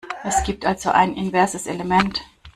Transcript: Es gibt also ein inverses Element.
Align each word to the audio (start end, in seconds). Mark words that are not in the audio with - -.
Es 0.23 0.41
gibt 0.43 0.65
also 0.65 0.89
ein 0.89 1.15
inverses 1.15 1.67
Element. 1.67 2.21